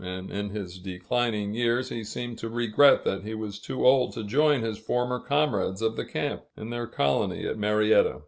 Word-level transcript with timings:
and 0.03 0.31
in 0.31 0.49
his 0.49 0.79
declining 0.79 1.53
years 1.53 1.89
he 1.89 2.03
seemed 2.03 2.35
to 2.35 2.49
regret 2.49 3.03
that 3.03 3.21
he 3.23 3.35
was 3.35 3.59
too 3.59 3.85
old 3.85 4.11
to 4.11 4.23
join 4.23 4.63
his 4.63 4.79
former 4.79 5.19
comrades 5.19 5.79
of 5.83 5.95
the 5.95 6.03
camp, 6.05 6.41
in 6.57 6.71
their 6.71 6.87
colony 6.87 7.45
at 7.45 7.55
Marietta. 7.55 8.19